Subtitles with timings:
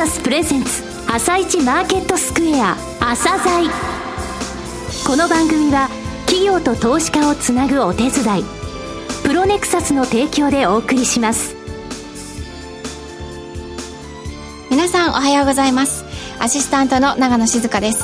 [0.00, 3.68] サスプレゼンツ朝一マーケットスクエア朝鮮。
[5.06, 5.90] この番組は
[6.24, 8.44] 企業と投資家をつなぐお手伝い
[9.22, 11.54] プロネクサスの提供でお送りします。
[14.70, 16.02] 皆さんおはようございます。
[16.38, 18.02] アシスタントの長野静香です。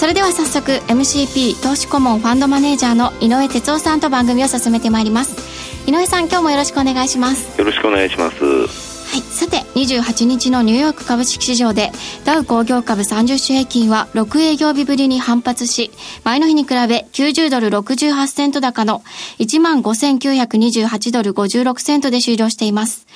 [0.00, 5.36] それでは早速 MCP 投資顧問ファンドマネージャーの井上哲夫さんと番組を進めてまいります。
[5.86, 7.58] 井上さん今日もよろしくお願いします。
[7.58, 8.87] よろしくお願いします
[9.18, 11.90] はい、さて28日のニューヨーク株式市場で
[12.24, 15.90] ダウ工業株30種平均は6営業日ぶりに反発し
[16.22, 19.02] 前の日に比べ90ドル68セント高の
[19.40, 23.08] 15,928ドル56セントで終了しています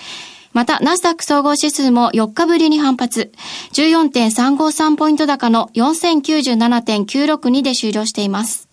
[0.52, 3.32] また、ナスダック総合指数も4日ぶりに反発。
[3.72, 8.71] 14.353ポイント高の4097.962で終了しています。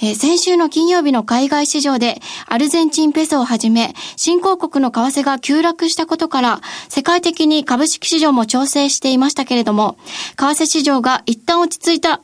[0.00, 9.96] えー、先週の金曜日の海外市場でアルゼンチンペソをはじめ、新興国の為替が急落したことから、世界的に株式市場も調整していましたけれども、
[10.36, 12.20] 為替市場が一旦落ち着いた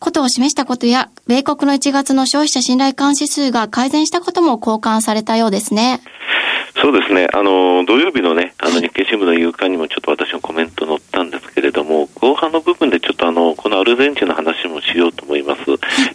[0.00, 6.00] ことを示したことや、米国の1月の消費者信頼感指数が改善したことも交換されたようですね。
[6.84, 15.62] そうですね、あの土曜日のね、あの日経新聞の夕刊にもちょっと私のコメント載ったんですけれども、後半の部分でちょっとあのこのアルゼンチンの話もしようと思います。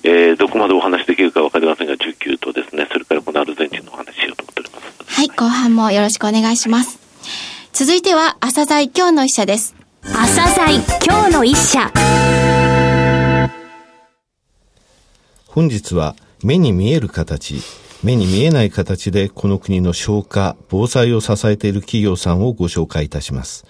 [0.03, 5.03] えー、どこまでお話できるかわかりませんが、19とですね、それからこのアルゼンチンのお話しようと思っております。
[5.08, 7.00] はい、後半もよろしくお願いします。
[7.73, 9.73] 続いては、朝鮮今日の一社です。
[10.03, 11.92] 朝鮮今日の一社。
[15.47, 17.59] 本日は目に見える形、
[18.02, 23.66] 目に見えない形でこの国の消化、防災を支えている企業さんをご紹介いたします。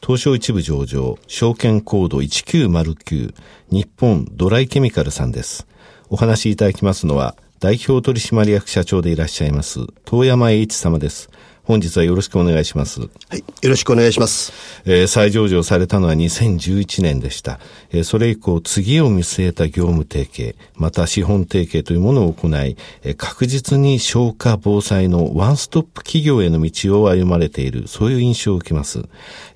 [0.00, 3.34] 東証一部上場、証券コード1909、
[3.70, 5.66] 日本ドライケミカルさんです。
[6.10, 11.28] お話しいただきますのは、代表取締役社長でいらっしゃいます、遠山栄一様です。
[11.64, 13.00] 本日はよろしくお願いします。
[13.00, 14.52] はい、よろしくお願いします。
[14.84, 17.60] えー、再上場されたのは2011年でした。
[17.92, 29.04] えー、それ以降、次を見据えた業務提携、また資本提携というものを行い、えー、確実に消化防災のワンストップ企業への道を歩まれている、そういう印象を受けます。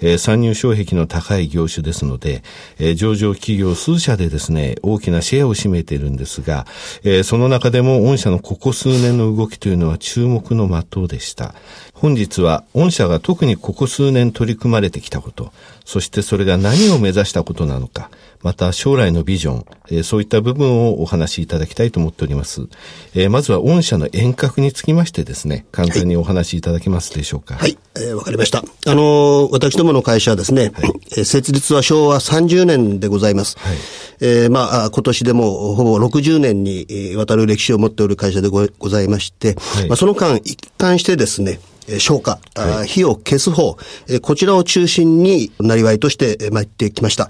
[0.00, 2.44] えー、参入障壁の高い業種ですので、
[2.78, 6.66] えー、上場企業数社でですね、大きなシェアを占めているんですが、
[7.02, 11.52] えー、その中でも御社のここ数年の動きというのは注目の的でした。
[11.98, 15.50] 本日は御社が特にここ数年取り組まれてきたこと、
[15.86, 18.10] そしてそれが何を目指したことなのか、
[18.42, 22.68] また将来のビジョン、えー、そういった部分をお話しいただきたいと思っております。
[23.14, 27.54] えー、まずは御社の遠隔につきましてですね、簡単にお話しいただけますでしょうか。
[27.54, 28.58] はい、えー、わかりました。
[28.58, 33.56] あのー、私どもの会社はですね、はい、えー、設立は昭和30年でございます。
[33.58, 33.76] はい、
[34.20, 41.58] えー、まあ、今年でもほぼ60年にわたる歴史を持っておる会社でございまして、はい、まあ、その間一貫してですね、
[41.98, 43.76] 消化、はい、火を消す方、
[44.22, 47.28] こちらを中心になりわいとして参ってきました。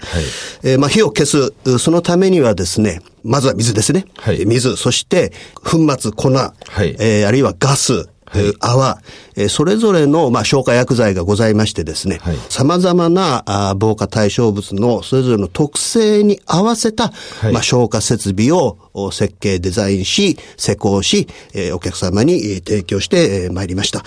[0.63, 4.05] はい、まあ、火を消す、そのためにはですね、まずは水ですね。
[4.17, 6.53] はい、水、そして粉末、粉、は
[6.83, 18.77] い、えー、あるいはガス、はい、それぞれの、まあ、消火薬剤がございましてですね、はい、様々なあ防火対象物のそれぞれの特性に合わせた、はい、まあ、消火設備を
[19.11, 24.03] 設計、デザインし、施工し、えー、お客様に提供してまいりました。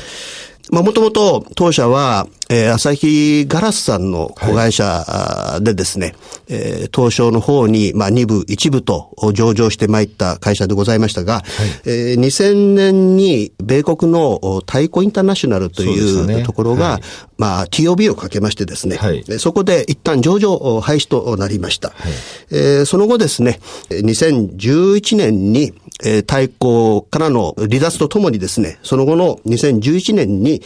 [0.70, 6.16] まあ、もともと当社は、えー、朝日ガラスさんの子会社でですね、はい、
[6.48, 11.42] えー、東証の方に、まあ、2部、1部と上場してまいった会社でございましたが、はい、
[11.86, 17.02] えー、2000年に米国の太鼓インターナショナルというところが、ねはい、
[17.38, 21.90] まあ、TOB をかけましてですね、はい、そこで一旦上場廃止となりました。
[21.90, 22.12] はい、
[22.52, 23.60] えー、その後ですね、
[23.90, 25.72] 2011年に、
[26.04, 30.62] えー、対抗からの離脱とともにですね、その後の2011年に、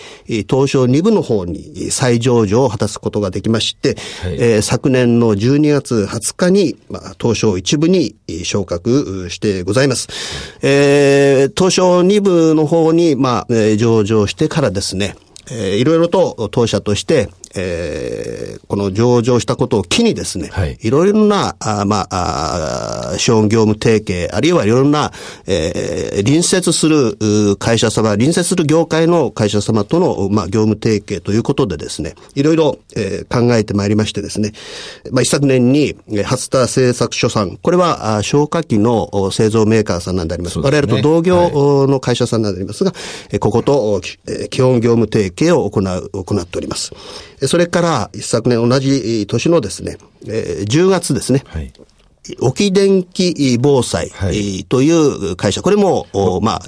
[0.48, 10.08] 東証2部の方に再上場を果たすことができまして、はい、えー、昨年の12月20日に、まあ、東証1部に昇格してございます。
[10.62, 15.16] えー、東証2部の方に、まあ、上場してからですね、
[15.50, 25.12] えー、いろいろと当社として、えー、この上場したことを機にですね、はい、いろいろな、あまあ、あ資本業務提携、あるいはいろいろな、
[25.46, 34.52] えー、隣接する会社様、隣接する業界の会社様との、まあ、業務提携ということでですね、いろいろ、えー、考えてまいりましてですね、
[35.10, 40.54] まあ、一昨年に、初田製作所さん、これは、消火器の製造メーカーさんなんであります。
[40.54, 42.96] すね、我々と同業の会社さんなんでありますが、は
[43.32, 44.00] い、ここと、
[44.50, 46.92] 基本業務提携を行う、行っております。
[47.46, 51.72] それから一昨年同じ年のですね、10月ですね、はい
[52.40, 54.10] 沖電気防災
[54.70, 56.06] という会社、これも、
[56.40, 56.60] まあ、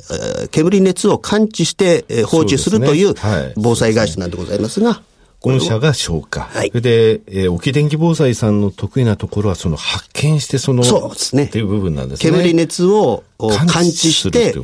[0.50, 3.14] 煙熱を感知して放置するという
[3.56, 5.00] 防災会社なんでございますが、
[5.40, 6.40] 御社が消火。
[6.40, 6.68] はい。
[6.68, 11.44] それで、えー、沖電気防災さんの得意なところは、その発見して、その、そうですね。
[11.44, 12.30] っていう部分なんですね。
[12.32, 14.54] 煙熱を感知して、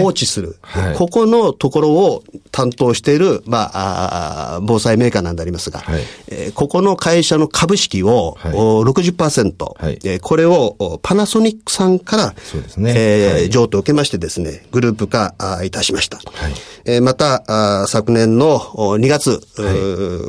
[0.00, 0.56] 放置する。
[0.62, 6.02] はい、ここのところを担当している、まあ、あ防災メーカーなんでありますが、はい。
[6.28, 9.98] えー、ここの会社の株式を、はい、60%、はい。
[10.04, 12.94] えー、これをパナソニックさんから、そうですね。
[12.96, 16.16] えー、はい、譲渡を受けましてですね、グループ化いたしました。
[16.16, 16.54] はい。
[16.86, 17.44] えー、また
[17.82, 19.40] あ、昨年の2月、はい、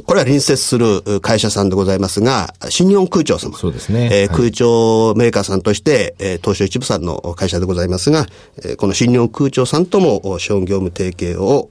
[0.04, 3.58] これは隣接する会社さんでございますが、新日本空調様。
[3.58, 4.10] そうですね。
[4.12, 8.26] えー、空調メーカーさんとして、えー、東証一部さんの会社でございますが、
[8.58, 11.70] えー、この新日本空調さんとも資本業務提携を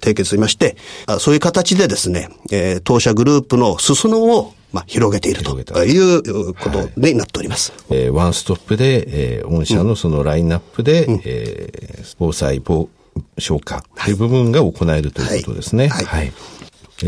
[0.00, 0.76] 締結しまして、
[1.18, 7.70] そういう形でですね、えー、当社グループの裾野をまあ、広げているということになっております。
[7.88, 12.88] はい、えー、ワンストップで、えー、御社のそのラインナップで、うん、えー、防災防
[13.38, 15.86] 消火という部分が行えるということですね。
[15.86, 16.04] はい。
[16.04, 16.32] はい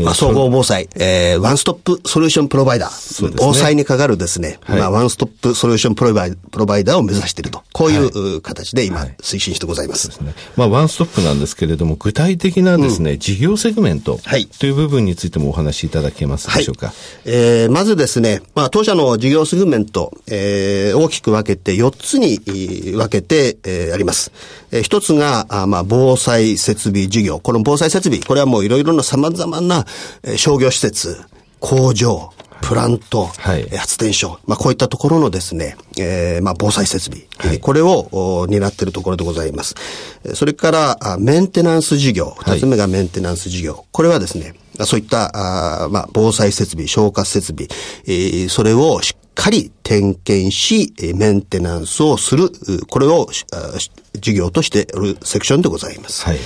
[0.03, 3.27] まあ、総合防災、えー、ワンストップソリューションプロバイダー。
[3.27, 7.63] ね、防災にかかるですね、はい、まあ、ワンストップソリューションプロバイプロバイダーを目指していると。
[7.73, 10.09] こういう形で今、推進してございます。
[10.09, 10.33] はい、ね。
[10.55, 14.19] まあ、ワンストップなんですけれども、具体的なですね、うん、事業セグメント
[14.59, 16.87] という部分についてもお話しいただけますでしょうか？
[16.87, 16.95] はい、
[17.25, 24.31] えー、まずですね、まあ、当社の事業セグメント、えー、大きく分けて4つに分けて、えー、あります。
[24.71, 27.39] えー、一つが、あまあ、防災設備事業。
[27.39, 29.86] この防災設備、これはもういろいろな様々な、えー、
[30.37, 31.21] 商業施設、
[31.59, 32.31] 工場、
[32.61, 39.75] プラント、はい、発電所、まあ、こういったところのですね、えー、まあ、防災設備、はい、これを担っているところでございます。
[40.33, 43.85] それから、メンテナンス事業、二つ目がメンテナンス事業。
[43.91, 44.53] これはですね、
[44.85, 47.67] そういった、あまあ、防災設備、消火設備、
[48.05, 52.49] えー、それをしっかり点検し、メンテナンスをする、
[52.89, 53.29] これを
[54.19, 56.25] 事業としているセクションでございます。
[56.25, 56.39] はい、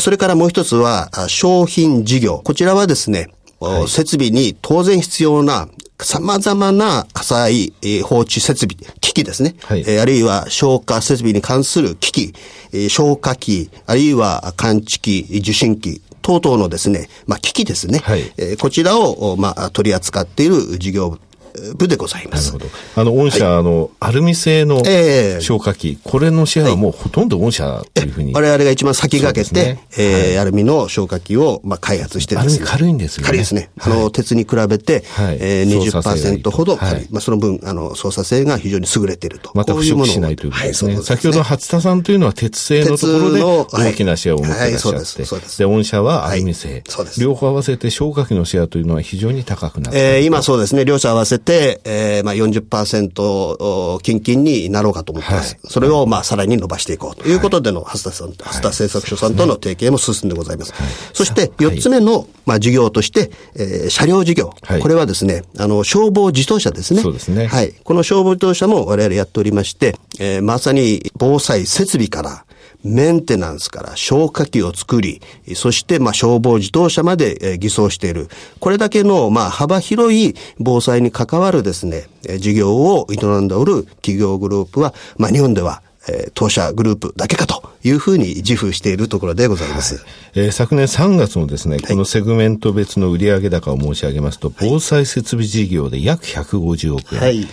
[0.00, 2.42] それからもう一つは、商品事業。
[2.44, 5.68] こちらはですね、はい、設備に当然必要な
[5.98, 7.72] 様々な火災
[8.04, 9.56] 放置設備、機器ですね。
[9.62, 12.34] はい、あるいは消火設備に関する機器、
[12.90, 18.00] 消火器、あるいは感知器、受信機、等々のですね、まあ、機器ですね。
[18.00, 21.18] はい、こちらを、まあ、取り扱っている事業
[21.76, 22.52] 部でございます。
[22.52, 23.02] なるほど。
[23.02, 24.84] あの、御社、はい、あの、アルミ製の
[25.40, 28.32] 消火器、えー、これのシェアはもうほとんど御社というふうに。
[28.32, 32.52] 我々が一番先駆けて、ね、えー、アルミの消火器を、まあ、開発してですね。
[32.54, 33.26] アルミ軽いんですよね。
[33.26, 33.70] 軽いですね。
[33.78, 37.06] あの、鉄に比べて、はい、えー、20%ほど軽い。
[37.10, 39.50] まあ、その分、あの、操作性が非常に優れていると。
[39.54, 40.94] また不織しないということですね。
[40.94, 44.96] はい、先ほど初田さんというのは鉄製のところで大きなシェアを持っていらっしゃって。
[44.96, 45.24] はい、そうです。
[45.24, 45.58] そうです。
[45.58, 46.82] で、御社はアルミ製。
[46.88, 47.20] そうです。
[47.20, 50.08] 両方合わせて消火器のシェアというのは非常に高くなっている。
[50.16, 50.84] えー、今そうですね。
[50.84, 55.54] 両者合わせて、えー、まあ40%近々になろうかと思ってます。
[55.54, 60.72] はい、それをまあさらに伸ばしていこうということでの、初田さん、初田製作所さんとの提携も進んでございます。
[60.72, 64.54] はい、そして4つ目の、まあ事業として、えー、車両事業。
[64.62, 67.00] はい、これはですね、あの、消防自動車ですね。
[67.00, 67.46] そうですね。
[67.46, 67.72] はい。
[67.84, 72.44] この消防自動車も我々やっておりまして、えー、まさに防災設備から、
[72.84, 75.20] メンテナンスから消火器を作り、
[75.54, 78.28] そしてまあ消防自動車まで艤装している。
[78.60, 82.08] これだけのまあ幅広い防災に関わるですね、
[82.38, 89.96] 事業を営んでおる企業グループは、まあ日本ではえー、当社グループだけかというふうに自負しているところでございます。
[89.96, 90.04] はい、
[90.34, 97.46] えー、昨年3月のですね、このセグメント別の売上高を申し上げますと、はい、防災設備事業で約150億円、はい、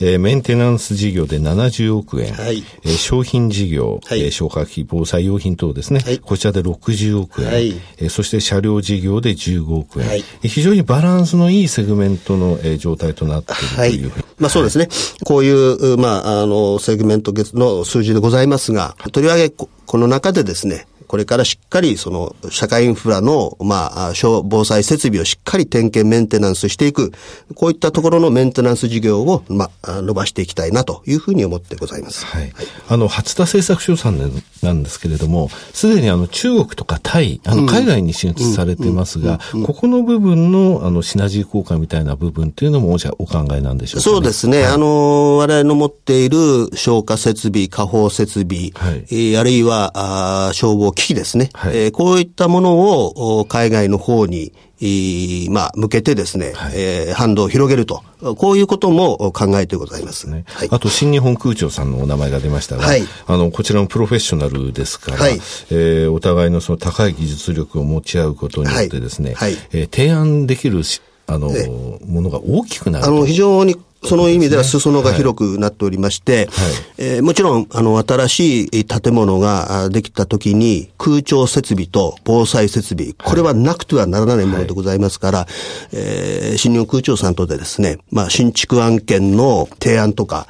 [0.00, 2.64] えー、メンテナンス事業で70億円、はい。
[2.84, 7.74] えー、商品事業、はい、えー、消火器、防災用品等ですね、はい、こちらで60億円、はい。
[7.98, 14.88] えー、そして車両事業で15億円、はい、非常にバランスのいいセグメントの、えー、状態となっているという、はい、まあそうですね。
[15.24, 24.12] こういう、まあ、あの、セグメントの数数字でございますが、とりわけこの中でですね、これからしっかりその社会インフラの、まあ、
[24.44, 27.10] 防災設備をしっかり点検メンテナンスしていく、
[27.56, 32.24] こういったところのメンテナンス事業を、まあ、伸ばしていきたいなというふうに思ってございます。
[32.26, 32.42] はい。
[32.42, 32.52] はい、
[32.90, 34.20] あの、初田製作所さん
[34.62, 44.62] なんですけれども、すでにあの、中国とかタイ、あの、海外に進出されてますが、ここの部分の、あの、シナジー効果みたいな部分っていうのも、じゃお考えなんでしょうか、ね、そうですね。
[44.62, 51.50] はい、あの、我々の持っている消火設備、火砲設備、はい、えー、あるいは、あ消防機器ですね。
[51.54, 51.76] はい。
[51.76, 54.52] えー、こういったものを海外の方に、
[55.50, 58.02] まあ、向けてですね、はい、えー、反動を広げると。
[58.36, 60.28] こういうことも考えてございます。
[60.28, 65.32] ね、はい、あと、新日本空調さんのお名前が出ましたが、はい、あの、こちらもプロフェッショナルですから、はい、
[65.70, 69.52] えー、お互いのその高い技術力を持ち合うことによってですね、はい。
[69.52, 70.82] はい、えー、提案できる
[71.26, 71.48] あの、
[72.06, 76.46] ものが大きくなるあの、非常にその意味では裾野が広くなっておりまして、はい、
[76.98, 85.48] えー、もちろん、あの、新しい建物ができた時に、空調設備と防災設備、これはなくてはならないものでございますから、はい、
[85.92, 90.46] えー、新日本空調さんとでですね、まあ、新築案件の提案とか、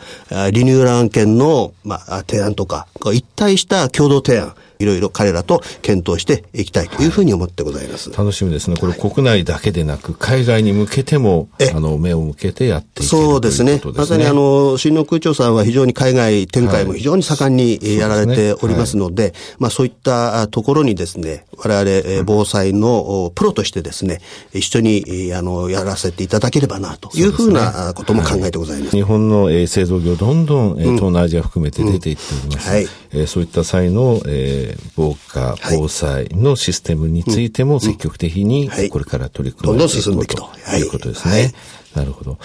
[0.53, 8.11] リニューアル案件の、まあ、提案とか、一体した共同提案、いろいろ彼らと検討していきたいというふうに思ってございます。
[8.11, 8.77] 楽しみですね。
[8.77, 13.81] これ国内だけでなく、海外に向けても、あの、目を向けてやっていくそうですね。
[13.95, 24.21] まさにあの、新農空調さんは非常に海外展開も非常に盛んにやられておりますので、まあそういったところにですね、我々防災のプロとしてですね、
[24.55, 28.97] 一緒にあの、やらせていただければなというふうなことも考えてございます。
[28.97, 32.69] 日本の製造業どんどん東南アジア含めて出ていっております。
[32.69, 32.87] はい。
[33.27, 40.51] そういった際の、えー防火、防災のシステムについても積極的にこれから取り組んでいくと。
[40.79, 40.83] い。
[40.83, 41.53] うことですね。
[41.95, 42.39] なるほど。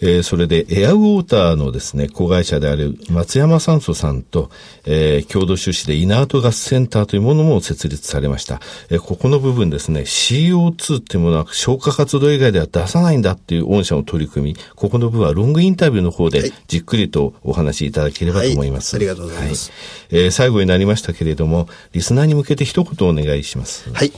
[0.00, 4.50] えー、それでエアウォーターのですね、子会社である松山酸素さんと、
[4.86, 8.60] えー、共同出資でイナートガスセンターというものも設立されました。
[8.88, 18.96] えー、ここの部分ですね、CO2 っていうものは消火活動以外では出さないんだっていう御社の取り組み、ここの部分はロングインタビューの方でじっくりとお話しいただければと思います。
[18.96, 19.70] はい、ありがとうございます。
[20.10, 23.90] はい、えー、最後になりましたけれども、リスナーに向けて一言お願いします。
[23.92, 24.12] はい。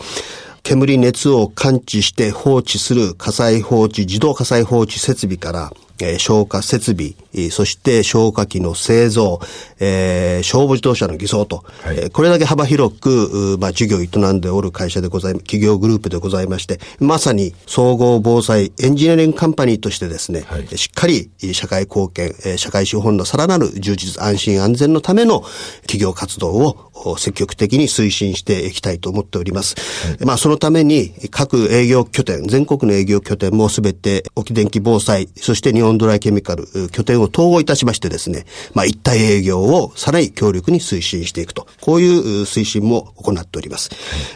[0.62, 7.14] 煙熱を感知して放置する火災放置、自動火災放置設備から、えー、消火設備、
[7.50, 9.40] そして消火器の製造、
[9.80, 25.44] えー、消防自動車の偽装と、はい、えー、これだけ幅広く、まあ、事業を営んでおる会社でござい、企業グループでございまして、まさに総合防災エンジニアリングカンパニーとしてですね、はい、しっかり社会貢献、社会資本のさらなる充実、安心安全のための
[25.82, 29.74] 企業活動を積極的に推進していきたいと思っております。
[30.06, 43.90] はい、まあ、そのために各営業拠点、全国の営業拠点もすべて沖電気防災、そして日本ドライケミカル拠点を統合いたしましてですね、まあ、一体営業をさらに強力に推進していくと、こういう推進も行っております。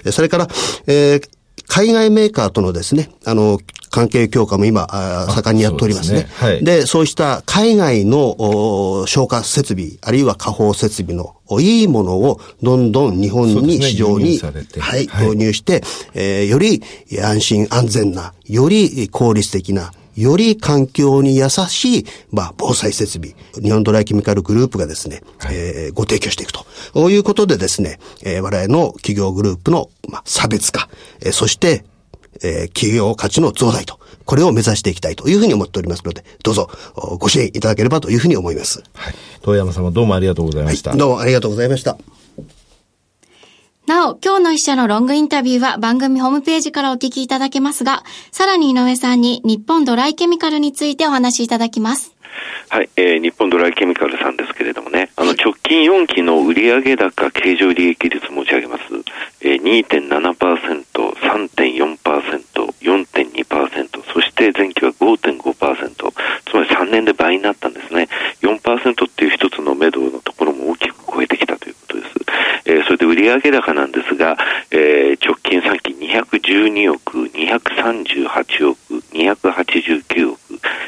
[0.04, 0.48] はい、それから、
[0.86, 1.36] えー
[1.68, 3.58] 海外メーカーとのですね、あの、
[3.90, 4.86] 関係強化も今、
[5.28, 6.28] 盛んにやっておりますね。
[6.38, 6.72] そうで、ね。
[6.78, 15.82] はい、そうした海外の消火設備、あるいは火砲設備のいいものをどんどん日本に市場に、ね、はい、導入して、
[16.14, 16.82] えー、より
[17.22, 26.66] 安心安全な、より効率的な、より環境に優しい、まあ、防災設備、日本ドライケミカルグループがですね、はい、えー、ご提供していくと。
[26.92, 30.88] こういうことでですね、えー、我々の企業グループの、まあ、差別化、
[31.20, 31.84] えー、そして、
[32.42, 33.98] えー、企業価値の増大と。
[34.24, 36.68] これを目指していきたいというふうに思っておりますので、どうぞ
[37.20, 38.82] ご支援いただければというふうに思います。
[38.94, 39.14] はい。
[39.42, 40.90] 遠山様どうもありがとうございました。
[40.90, 41.96] はい、どうもありがとうございました。
[43.86, 48.02] なお、今日の一社のロングインタビューは番組ホームページからお聞きいただけますが、
[48.32, 52.16] さらに井上さんに日本ドライケミカルについてお話しいただきます。
[52.68, 58.82] はい、えー、日本ドライケミカルさんですけれどもね、あの、直近4期の売上高経常利益率申し上げます。
[59.40, 66.12] えー、2.7%、3.4%、4.2%、そして前期は5.5%、
[66.44, 68.08] つまり3年で倍になったんですね。
[68.42, 72.08] 4%っていう一つの目処のところも大きく超えてきたということです。
[72.66, 74.36] えー、それで売上高なんですが、
[74.70, 78.78] えー、直近3期212億、238億、
[79.12, 80.40] 289億、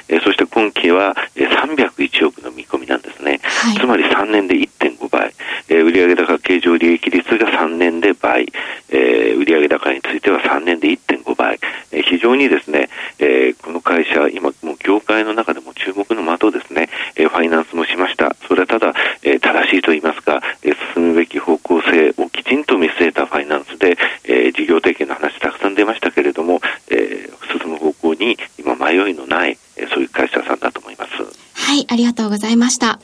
[0.08, 3.40] えー、そして今期は301億の見込みなんですね。
[3.42, 5.34] はい、つまり3年で1.5倍、
[5.68, 8.46] えー、売上高経常利益率が3年で倍、
[8.90, 11.58] えー、売上高については3年で1.5倍、
[11.90, 18.36] えー、非常にですね、えー、この会社、今もう業界の中でも注目の的ですね、えー、ファイナンスもしました。
[18.46, 31.48] それはただ、えー、正しいと言いますか、えー、進むべき方向性をきちんと見据えたファイナンスで、えー、事業提携の話たくさん出ましたけれども、えー、進む方向に今迷いのない、えー、そういう会社さんだと思います。
[31.68, 32.98] はい、ありがとうございました。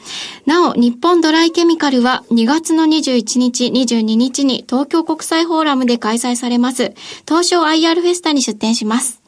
[0.46, 0.74] なお、
[1.44, 6.94] ドライケミカルは2月の21日、22日に東京国際フォーラムで開催されます、
[7.28, 9.20] 東証 IR フェスタに出展します。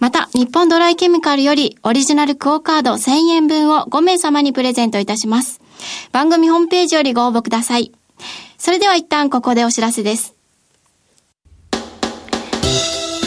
[0.00, 5.60] また、日本ドライケミカルよりオリジナルクオカード1000円分を5名様にプレゼントいたします。
[6.10, 7.92] 番組ホームページよりご応募ください。
[8.58, 10.34] それでは一旦ここでお知らせです。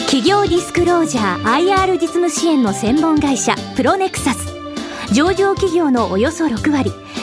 [0.08, 4.56] 企業ディスクロージャー IR 実務支援の専門会社プロネクサス
[5.14, 6.92] 上場企業のおよそ6割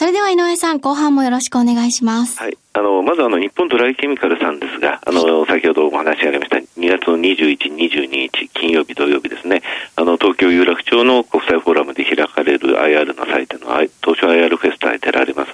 [0.00, 2.40] それでは井上さん、後半もよろしくお願いします。
[2.40, 2.56] はい。
[2.72, 9.60] あの、まずあの、日本ドライケミカルさんですが、あの、先ほどお話がありました、2月の21、22日、金曜日、土曜日ですね、
[9.96, 13.66] あの、東京有楽町の国際フォーラムで開かれる IR の祭典の
[14.02, 15.52] 東証 IR フェスタに出られます。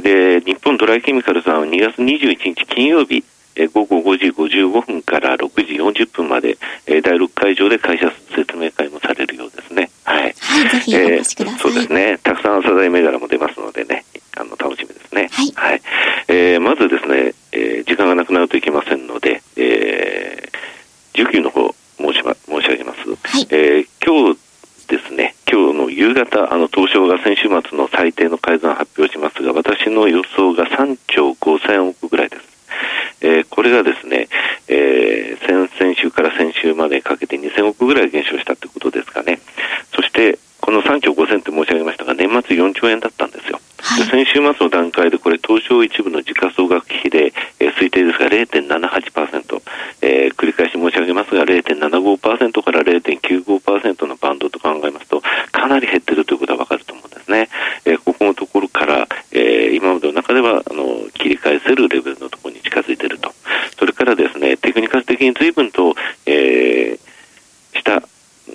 [0.00, 3.24] で、日本ドライケミカルさんは2月21日金曜日、
[3.56, 9.90] え午後5時55分から6時40分まで、え第6会場で会社説明会もされるようですね。
[10.04, 10.34] はい。
[10.38, 11.60] はい、ぜひお越しください。
[11.60, 12.18] そうですね。
[12.22, 14.04] たくさん朝材銘柄も出ますのでね、
[14.36, 15.28] あの、楽しみですね。
[15.32, 15.52] はい。
[15.54, 15.82] はい。
[16.28, 23.00] えー、まずですね、えー、時間がなくなるといけませんので、えー、需給の方申し,、ま、申し上げます。
[23.00, 23.46] はい。
[23.50, 24.38] えー、今日
[24.88, 32.42] ですね、今日の夕方、あの、東証が先週末の最低の改ざんを発表しますが、私の予想が3兆5000億ぐらいです。
[33.22, 34.28] えー、これがですね、
[34.68, 39.40] えー、先々週から先週までかけて2000億ぐらい減少したということですかね。
[39.94, 43.60] そして、この3兆5000って申し上げましたが、年末4兆円だったんですよ。
[43.78, 49.62] はい、先週末の段階で、これ、東証一部の時価総額比で、えー、推定ですが0.78%、
[50.02, 56.20] えー、繰り返し申し上げますが、0.75%から0.95%のバンドと考えますと、かなり減ってる
[56.84, 57.48] と思うんですね。
[57.84, 63.32] えー、ここのところから、えー、今までの中ではあの切り返せるレベルのところに近づいていると。
[63.78, 65.94] それからですね、テクニカル的に随分と、
[66.26, 68.02] えー、下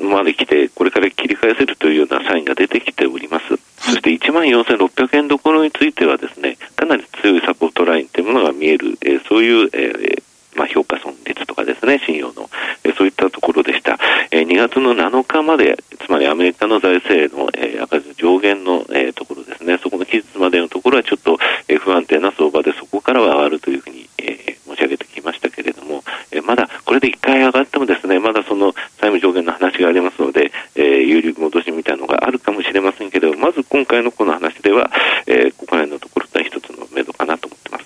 [0.02, 3.46] まで来て、これから切り返せるというようなサインが出てきております。
[3.78, 10.24] そして1万4600円どころについてはですね、かなり強いサポートラインというものが見える、えー、そういう、えー
[10.56, 12.50] まあ、評価損率とかですね、信用の、
[12.84, 14.00] えー、そういったところでした。
[14.32, 34.90] えー、2月の7日まで、つまりアメリカの財政の、えー、赤字上限の、えー、ところですね、そこの期日までのところはちょっと、えー、不安定な相場で、そこからは上がるというふうに、えー、申し上げてきましたけれども、えー、まだこれで1回上がってもですね、まだその債務上限の話がありますので、えー、有力戻しみたいなのがあるかもしれませんけれども、まず今回のこの話では、
[35.28, 37.86] えー、ここら辺のところが一つの目処かなと思ってます。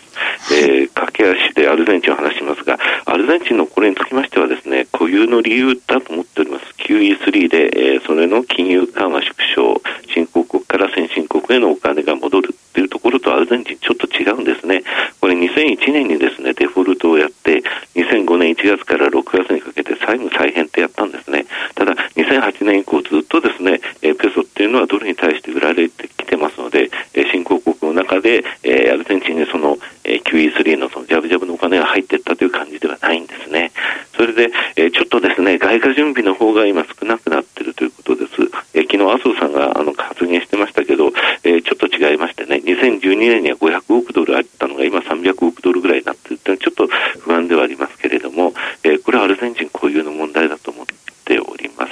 [0.51, 6.65] えー、駆け足でアルゼンチンを話しますが、アルゼンチンのこれにつきましてはですね、固有の理由だと思っております。
[6.79, 9.81] QE3 で、えー、それの金融緩和縮小、
[10.13, 14.83] 新興国から先進国へのお金が戻るっていうところとアルゼンチンちょっと違うんですね。
[15.19, 17.61] これ2001年にですね、デフォルトをやって、
[17.95, 21.45] 2005年1月から6月にかけて債務再編ってやったんですね。
[21.75, 33.71] ただ、2008年以降ずっとですね、えペソっていうのはドルに対して売られてきてますので、え新興国の中で、えアルゼンチンにその、え QE3 のそのジャブジャブのお金が入っていったという感じではないんですね。
[34.15, 38.29] それで、えちょっとですね、外貨準備の方が今少なくなっているということです。
[38.73, 41.11] え昨日、麻生さんがあの発言してましたけど、
[41.43, 46.87] えちょっと違いましてね、2012年には500億ドルあったのが今300億ドルぐらいになっているというちょっと
[47.19, 48.53] 不安ではありますけれども、
[48.83, 50.85] えこれはアルゼンチン固有の問題だと思っ
[51.25, 51.91] ております。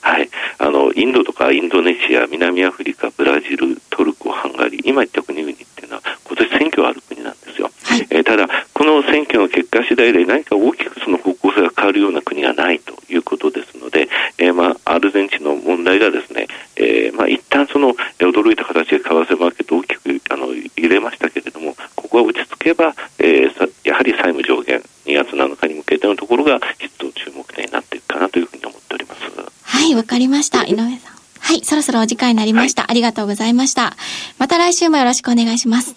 [0.00, 0.28] はい。
[0.58, 7.70] あの、インドとかインドネシア、南アフリカ、ブラジル、トルコ、ハンガリー、今言った国々っていうのは今年選挙ある国なんですよ。
[7.84, 29.22] はい、えー、ただ、この選挙の結果次第で何か大きくその方向性が変わるような国がないということですので、えー、まあ、アルゼンチンの問題がですね、えー、まあ、一旦その驚いた形で為替マーケット大きくあの入れましたけれども、ここが落ち着けば、えー、やはり債務上限、2月7日に向けてのところが一つ注目点になっていくかなというふうに思っております。
[29.62, 30.64] はい、わかりました。
[30.64, 31.16] 井上さん。
[31.46, 33.96] はい、そろそろお時間になりました、はい、ありがとうございました。
[34.38, 35.94] また来週もよろしくお願いします。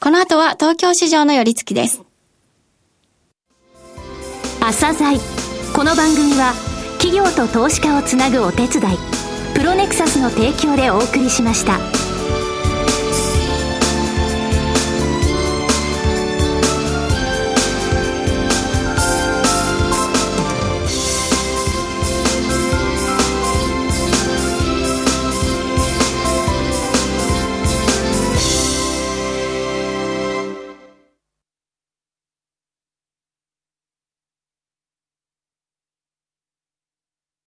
[0.00, 2.02] この後は東京市場の寄り付きです。
[4.60, 5.18] 朝鮮
[5.74, 6.54] この番組は
[6.98, 8.98] 企業と投資家をつなぐお手伝い
[9.54, 12.13] プロネクサスの提供でお送りしました。